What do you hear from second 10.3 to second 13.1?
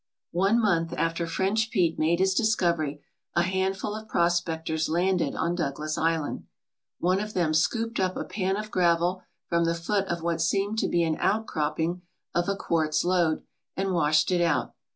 seemed to be an outcropping of a quartz